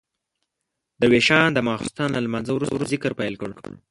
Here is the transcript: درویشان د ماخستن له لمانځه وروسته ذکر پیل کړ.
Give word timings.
درویشان 1.01 1.47
د 1.53 1.59
ماخستن 1.67 2.09
له 2.13 2.19
لمانځه 2.25 2.51
وروسته 2.53 2.87
ذکر 2.91 3.11
پیل 3.19 3.33
کړ. 3.41 3.49